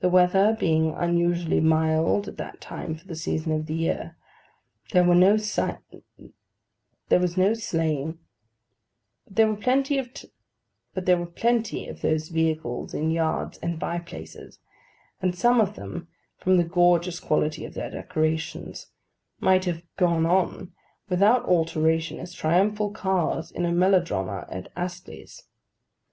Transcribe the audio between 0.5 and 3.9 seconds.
being unusually mild at that time for the season of the